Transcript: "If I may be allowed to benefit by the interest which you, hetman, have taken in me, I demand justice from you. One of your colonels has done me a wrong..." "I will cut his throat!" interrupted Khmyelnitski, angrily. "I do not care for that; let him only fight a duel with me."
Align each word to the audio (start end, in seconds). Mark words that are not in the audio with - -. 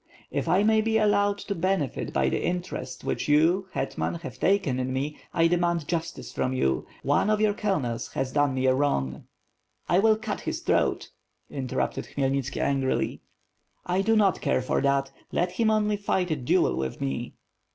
"If 0.31 0.47
I 0.49 0.63
may 0.63 0.81
be 0.81 0.97
allowed 0.97 1.37
to 1.45 1.53
benefit 1.53 2.11
by 2.11 2.27
the 2.27 2.41
interest 2.43 3.03
which 3.03 3.27
you, 3.27 3.67
hetman, 3.73 4.15
have 4.23 4.39
taken 4.39 4.79
in 4.79 4.91
me, 4.91 5.19
I 5.31 5.45
demand 5.45 5.87
justice 5.87 6.31
from 6.31 6.53
you. 6.53 6.87
One 7.03 7.29
of 7.29 7.39
your 7.39 7.53
colonels 7.53 8.11
has 8.13 8.31
done 8.31 8.55
me 8.55 8.65
a 8.65 8.73
wrong..." 8.73 9.25
"I 9.87 9.99
will 9.99 10.17
cut 10.17 10.41
his 10.41 10.61
throat!" 10.61 11.11
interrupted 11.51 12.05
Khmyelnitski, 12.15 12.59
angrily. 12.59 13.21
"I 13.85 14.01
do 14.01 14.15
not 14.15 14.41
care 14.41 14.63
for 14.63 14.81
that; 14.81 15.11
let 15.31 15.51
him 15.51 15.69
only 15.69 15.97
fight 15.97 16.31
a 16.31 16.35
duel 16.35 16.75
with 16.75 16.99
me." 16.99 17.35